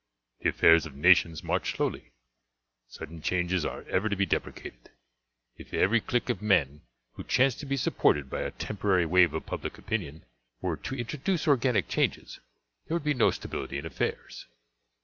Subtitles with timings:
[0.39, 2.09] The affairs of nations march slowly;
[2.87, 4.89] sudden changes are ever to be deprecated.
[5.57, 6.81] If every clique of men
[7.13, 10.25] who chance to be supported by a temporary wave of public opinion,
[10.59, 12.39] were to introduce organic changes,
[12.87, 14.47] there would be no stability in affairs.